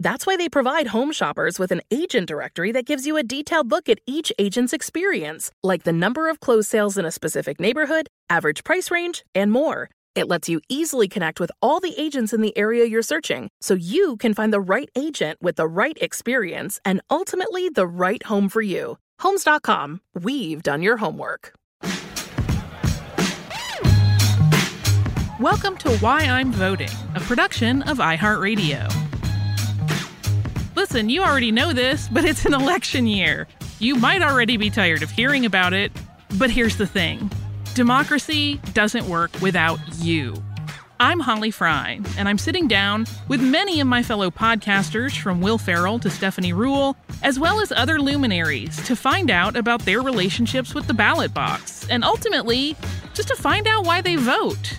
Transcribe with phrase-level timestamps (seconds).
[0.00, 3.70] That's why they provide home shoppers with an agent directory that gives you a detailed
[3.70, 8.08] look at each agent's experience, like the number of closed sales in a specific neighborhood,
[8.28, 9.88] average price range, and more.
[10.14, 13.74] It lets you easily connect with all the agents in the area you're searching so
[13.74, 18.48] you can find the right agent with the right experience and ultimately the right home
[18.48, 18.98] for you.
[19.20, 21.54] Homes.com, we've done your homework.
[25.40, 29.03] Welcome to Why I'm Voting, a production of iHeartRadio.
[30.76, 33.46] Listen, you already know this, but it's an election year.
[33.78, 35.92] You might already be tired of hearing about it,
[36.36, 37.30] but here's the thing
[37.74, 40.34] democracy doesn't work without you.
[41.00, 45.58] I'm Holly Fry, and I'm sitting down with many of my fellow podcasters, from Will
[45.58, 50.74] Ferrell to Stephanie Ruhle, as well as other luminaries, to find out about their relationships
[50.74, 52.76] with the ballot box, and ultimately,
[53.12, 54.78] just to find out why they vote.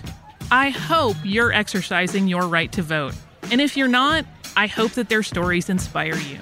[0.50, 3.14] I hope you're exercising your right to vote.
[3.50, 4.24] And if you're not,
[4.58, 6.38] I hope that their stories inspire you.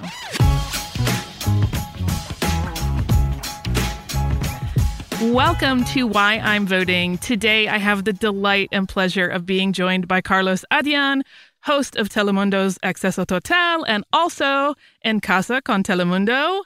[5.33, 7.17] Welcome to Why I'm Voting.
[7.17, 11.23] Today, I have the delight and pleasure of being joined by Carlos Adyan,
[11.63, 16.63] host of Telemundo's Acceso Total and also En Casa con Telemundo.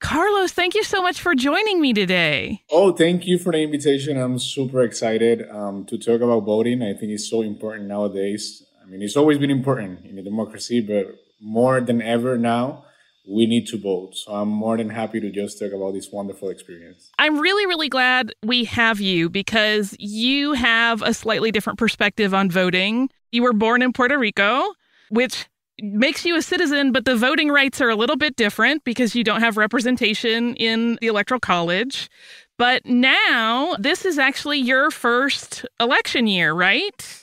[0.00, 2.62] Carlos, thank you so much for joining me today.
[2.70, 4.18] Oh, thank you for the invitation.
[4.18, 6.82] I'm super excited um, to talk about voting.
[6.82, 8.66] I think it's so important nowadays.
[8.90, 12.84] I mean, it's always been important in a democracy, but more than ever now,
[13.24, 14.16] we need to vote.
[14.16, 17.12] So I'm more than happy to just talk about this wonderful experience.
[17.16, 22.50] I'm really, really glad we have you because you have a slightly different perspective on
[22.50, 23.10] voting.
[23.30, 24.74] You were born in Puerto Rico,
[25.10, 25.46] which
[25.80, 29.22] makes you a citizen, but the voting rights are a little bit different because you
[29.22, 32.10] don't have representation in the Electoral College.
[32.58, 37.19] But now, this is actually your first election year, right?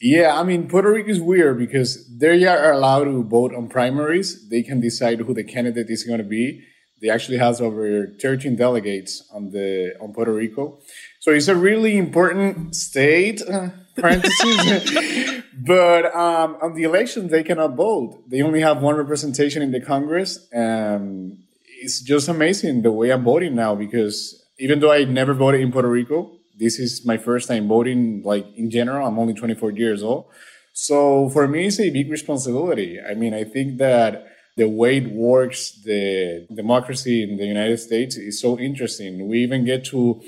[0.00, 4.48] Yeah, I mean, Puerto Rico is weird because they are allowed to vote on primaries.
[4.48, 6.64] They can decide who the candidate is going to be.
[7.02, 10.78] They actually has over 13 delegates on the on Puerto Rico.
[11.20, 15.42] So it's a really important state, uh, parentheses.
[15.66, 18.24] but um, on the elections, they cannot vote.
[18.28, 20.48] They only have one representation in the Congress.
[20.50, 21.42] And
[21.80, 25.72] it's just amazing the way I'm voting now because even though I never voted in
[25.72, 29.06] Puerto Rico, this is my first time voting, like in general.
[29.06, 30.26] I'm only 24 years old.
[30.72, 32.98] So for me, it's a big responsibility.
[33.00, 34.26] I mean, I think that
[34.56, 39.26] the way it works, the democracy in the United States is so interesting.
[39.26, 40.22] We even get to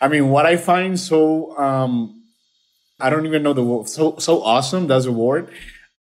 [0.00, 2.22] I mean, what I find so um,
[3.00, 4.86] I don't even know the word so so awesome.
[4.86, 5.50] That's a word.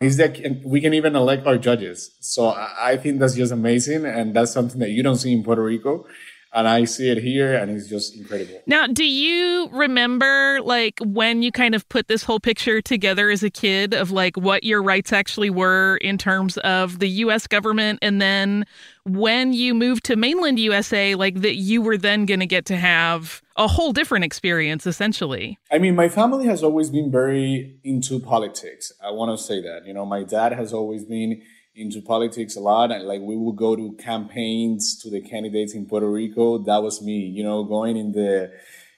[0.00, 2.10] Is that we can even elect our judges.
[2.20, 5.62] So I think that's just amazing, and that's something that you don't see in Puerto
[5.62, 6.06] Rico
[6.54, 8.62] and I see it here and it's just incredible.
[8.66, 13.42] Now, do you remember like when you kind of put this whole picture together as
[13.42, 17.98] a kid of like what your rights actually were in terms of the US government
[18.02, 18.64] and then
[19.04, 22.76] when you moved to mainland USA like that you were then going to get to
[22.76, 25.58] have a whole different experience essentially.
[25.70, 28.92] I mean, my family has always been very into politics.
[29.02, 29.86] I want to say that.
[29.86, 31.42] You know, my dad has always been
[31.74, 32.92] into politics a lot.
[32.92, 36.58] And like we would go to campaigns to the candidates in Puerto Rico.
[36.58, 38.52] That was me, you know, going in the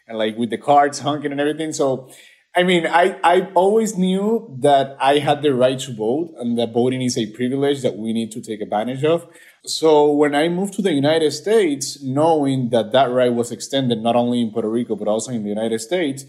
[0.06, 1.72] and like with the cards honking and everything.
[1.72, 2.10] So
[2.56, 6.72] I mean, I, I always knew that I had the right to vote and that
[6.72, 9.28] voting is a privilege that we need to take advantage of.
[9.66, 14.16] So when I moved to the United States, knowing that that right was extended not
[14.16, 16.24] only in Puerto Rico, but also in the United States,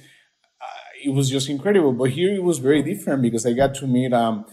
[0.61, 0.65] uh,
[1.05, 1.93] it was just incredible.
[1.93, 4.45] But here it was very different because I got to meet, um,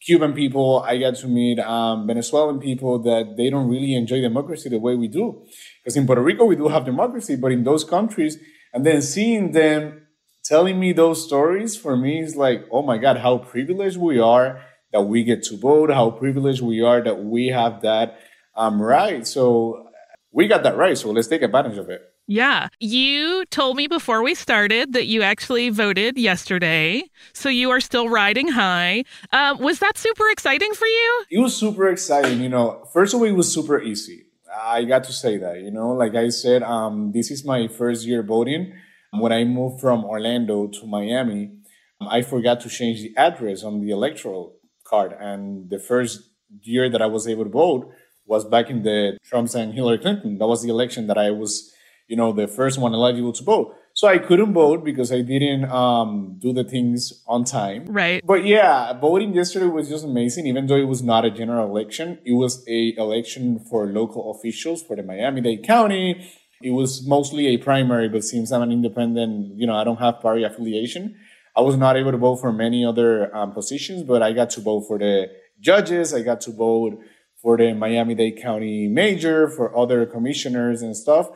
[0.00, 4.68] Cuban people, I get to meet um, Venezuelan people that they don't really enjoy democracy
[4.68, 5.44] the way we do.
[5.82, 8.38] Because in Puerto Rico, we do have democracy, but in those countries,
[8.72, 10.06] And then seeing them
[10.44, 14.60] telling me those stories for me is like, oh my God, how privileged we are
[14.92, 18.18] that we get to vote, how privileged we are that we have that
[18.56, 19.26] um, right.
[19.26, 19.88] So
[20.32, 20.96] we got that right.
[20.96, 22.02] So let's take advantage of it.
[22.28, 22.68] Yeah.
[22.78, 27.04] You told me before we started that you actually voted yesterday.
[27.32, 29.04] So you are still riding high.
[29.32, 31.24] Uh, was that super exciting for you?
[31.30, 32.42] It was super exciting.
[32.42, 34.26] You know, first of all, it was super easy.
[34.54, 38.06] I got to say that, you know, like I said, um, this is my first
[38.06, 38.74] year voting.
[39.12, 41.52] When I moved from Orlando to Miami,
[42.00, 45.16] I forgot to change the address on the electoral card.
[45.18, 46.30] And the first
[46.62, 47.90] year that I was able to vote
[48.26, 50.36] was back in the Trump and Hillary Clinton.
[50.38, 51.72] That was the election that I was,
[52.08, 53.74] you know, the first one eligible to vote.
[53.92, 57.86] So I couldn't vote because I didn't um, do the things on time.
[57.86, 58.24] Right.
[58.24, 60.46] But yeah, voting yesterday was just amazing.
[60.46, 64.82] Even though it was not a general election, it was a election for local officials
[64.82, 66.30] for the Miami-Dade County.
[66.62, 70.20] It was mostly a primary, but since I'm an independent, you know, I don't have
[70.20, 71.16] party affiliation.
[71.56, 74.60] I was not able to vote for many other um, positions, but I got to
[74.60, 75.28] vote for the
[75.60, 76.14] judges.
[76.14, 77.00] I got to vote
[77.42, 81.30] for the Miami-Dade County Major, for other commissioners and stuff.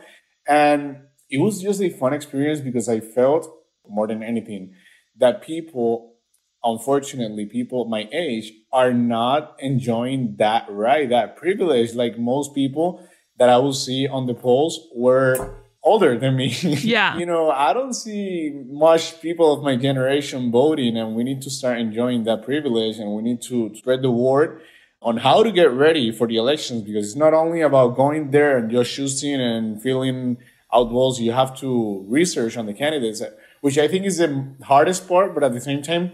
[0.49, 0.99] And
[1.31, 3.49] it was just a fun experience because I felt
[3.89, 4.75] more than anything
[5.19, 6.15] that people,
[6.63, 11.95] unfortunately, people my age are not enjoying that right, that privilege.
[11.95, 13.07] Like most people
[13.39, 16.49] that I will see on the polls were older than me.
[16.83, 17.17] Yeah.
[17.17, 21.51] you know, I don't see much people of my generation voting, and we need to
[21.51, 24.61] start enjoying that privilege and we need to spread the word
[25.03, 28.57] on how to get ready for the elections because it's not only about going there
[28.57, 30.39] and just choosing and filling
[30.73, 31.21] out votes.
[31.21, 33.23] You have to research on the candidates,
[33.61, 36.13] which I think is the hardest part, but at the same time,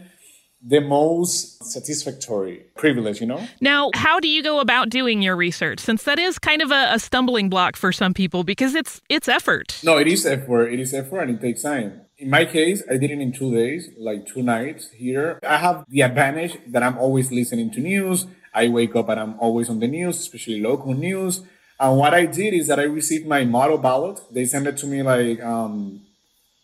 [0.61, 3.47] the most satisfactory privilege, you know?
[3.61, 5.79] Now, how do you go about doing your research?
[5.79, 9.29] Since that is kind of a, a, stumbling block for some people because it's it's
[9.29, 9.79] effort.
[9.85, 10.73] No, it is effort.
[10.73, 12.01] It is effort and it takes time.
[12.19, 15.39] In my case, I did it in two days, like two nights here.
[15.47, 18.27] I have the advantage that I'm always listening to news.
[18.63, 21.43] I wake up and I'm always on the news, especially local news.
[21.81, 24.21] And what I did is that I received my model ballot.
[24.31, 26.03] They sent it to me like um,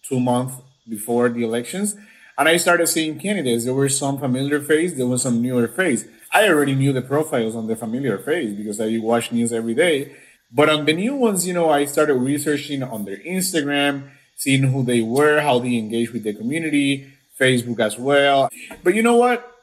[0.08, 0.54] two months
[0.88, 1.96] before the elections
[2.36, 3.64] and I started seeing candidates.
[3.64, 6.04] There were some familiar face, there was some newer face.
[6.32, 10.16] I already knew the profiles on the familiar face because I watch news every day.
[10.50, 14.82] But on the new ones, you know, I started researching on their Instagram, seeing who
[14.82, 18.50] they were, how they engage with the community, Facebook as well.
[18.82, 19.53] But you know what?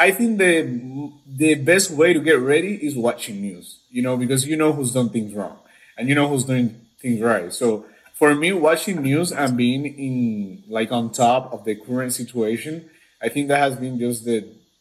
[0.00, 4.46] I think the the best way to get ready is watching news, you know, because
[4.46, 5.58] you know who's done things wrong
[5.98, 6.68] and you know who's doing
[7.02, 7.52] things right.
[7.52, 12.88] So for me, watching news and being in like on top of the current situation,
[13.20, 14.38] I think that has been just the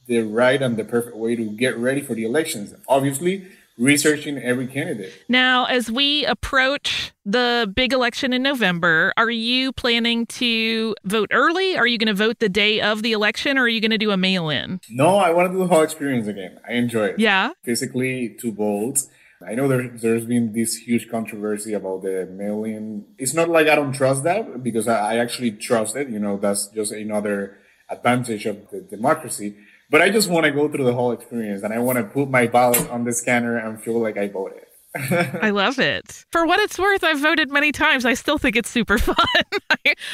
[0.08, 2.74] the right and the perfect way to get ready for the elections.
[2.88, 3.46] Obviously,
[3.80, 5.12] researching every candidate.
[5.28, 11.78] Now, as we approach the big election in November, are you planning to vote early?
[11.78, 13.98] Are you going to vote the day of the election or are you going to
[13.98, 14.82] do a mail in?
[14.90, 16.60] No, I want to do the whole experience again.
[16.68, 17.20] I enjoy it.
[17.20, 17.52] Yeah.
[17.64, 19.00] Physically to vote
[19.46, 23.06] I know there, there's been this huge controversy about the mail-in.
[23.18, 26.10] It's not like I don't trust that because I, I actually trust it.
[26.10, 27.58] You know, that's just another
[27.90, 29.56] advantage of the democracy.
[29.90, 32.30] But I just want to go through the whole experience and I want to put
[32.30, 34.66] my ballot on the scanner and feel like I voted.
[34.96, 36.26] I love it.
[36.32, 38.06] For what it's worth, I've voted many times.
[38.06, 39.16] I still think it's super fun.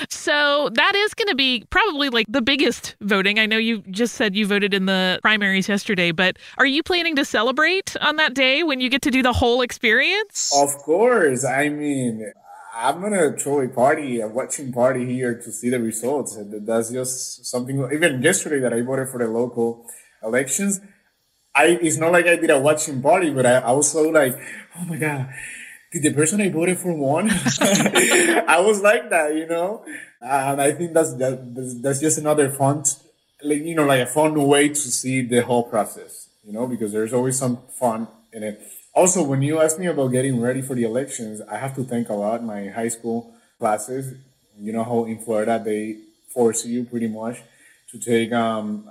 [0.10, 3.40] so that is going to be probably like the biggest voting.
[3.40, 7.16] I know you just said you voted in the primaries yesterday, but are you planning
[7.16, 10.52] to celebrate on that day when you get to do the whole experience?
[10.56, 11.46] Of course.
[11.46, 12.32] I mean,
[12.78, 16.38] I'm gonna throw a party, a watching party here to see the results.
[16.38, 17.90] That's just something.
[17.94, 19.90] Even yesterday, that I voted for the local
[20.22, 20.82] elections,
[21.56, 24.38] I it's not like I did a watching party, but I, I was so like,
[24.78, 25.30] oh my god,
[25.94, 27.30] did the person I voted for won?
[27.62, 29.86] I was like that, you know,
[30.20, 32.84] and I think that's that, that's just another fun,
[33.42, 36.92] like you know, like a fun way to see the whole process, you know, because
[36.92, 38.62] there's always some fun in it.
[38.96, 42.08] Also, when you ask me about getting ready for the elections, I have to thank
[42.08, 44.14] a lot my high school classes.
[44.58, 45.98] You know how in Florida they
[46.34, 47.44] force you pretty much
[47.92, 48.90] to take um,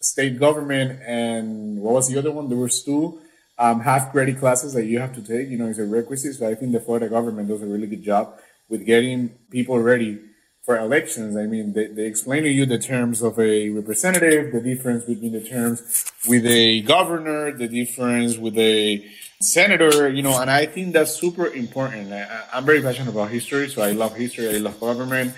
[0.00, 2.48] state government and what was the other one?
[2.48, 3.20] There was two
[3.60, 5.48] um, half credit classes that you have to take.
[5.48, 6.34] You know, it's a requisite.
[6.34, 8.34] So I think the Florida government does a really good job
[8.68, 10.18] with getting people ready
[10.64, 11.36] for elections.
[11.36, 15.32] I mean, they, they explain to you the terms of a representative, the difference between
[15.32, 19.06] the terms with a governor, the difference with a
[19.40, 22.12] senator, you know, and I think that's super important.
[22.12, 25.34] I, am very passionate about history, so I love history, I love government.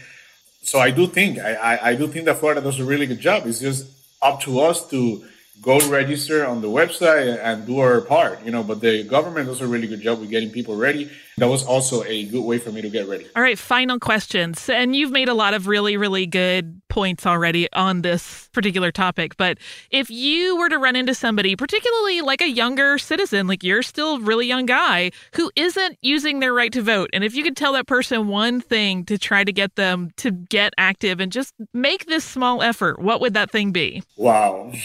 [0.62, 3.21] So I do think, I, I, I do think that Florida does a really good
[3.21, 3.47] job.
[3.47, 3.87] It's just
[4.23, 5.25] up to us to
[5.61, 8.62] go register on the website and do our part, you know.
[8.62, 11.11] But the government does a really good job with getting people ready.
[11.37, 13.26] That was also a good way for me to get ready.
[13.35, 14.69] All right, final questions.
[14.69, 19.37] And you've made a lot of really, really good points already on this particular topic.
[19.37, 19.59] But
[19.90, 24.16] if you were to run into somebody, particularly like a younger citizen, like you're still
[24.16, 27.57] a really young guy, who isn't using their right to vote, and if you could
[27.57, 31.54] tell that person one thing to try to get them to get active and just
[31.73, 34.02] make this small effort, what would that thing be?
[34.16, 34.73] Wow.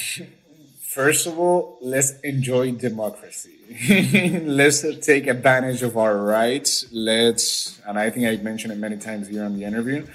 [0.95, 3.51] First of all, let's enjoy democracy.
[4.45, 6.85] let's take advantage of our rights.
[6.89, 10.07] Let's, and I think I mentioned it many times here on the interview,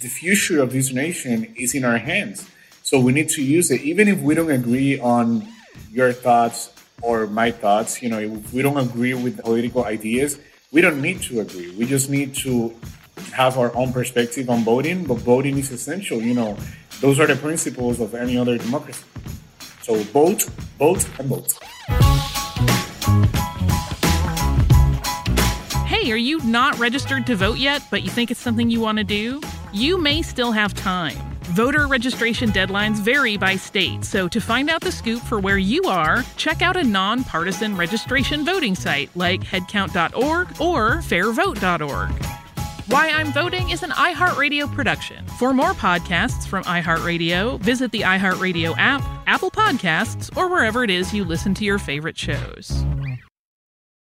[0.00, 2.46] the future of this nation is in our hands.
[2.82, 5.48] So we need to use it, even if we don't agree on
[5.90, 8.02] your thoughts or my thoughts.
[8.02, 10.38] You know, if we don't agree with political ideas,
[10.72, 11.74] we don't need to agree.
[11.74, 12.76] We just need to
[13.32, 16.20] have our own perspective on voting, but voting is essential.
[16.20, 16.58] You know,
[17.00, 19.04] those are the principles of any other democracy.
[19.88, 20.42] So vote,
[20.78, 21.58] vote, and vote.
[25.86, 28.98] Hey, are you not registered to vote yet, but you think it's something you want
[28.98, 29.40] to do?
[29.72, 31.16] You may still have time.
[31.44, 35.84] Voter registration deadlines vary by state, so to find out the scoop for where you
[35.84, 42.37] are, check out a nonpartisan registration voting site like headcount.org or fairvote.org.
[42.88, 45.26] Why I'm Voting is an iHeartRadio production.
[45.38, 51.12] For more podcasts from iHeartRadio, visit the iHeartRadio app, Apple Podcasts, or wherever it is
[51.12, 52.86] you listen to your favorite shows.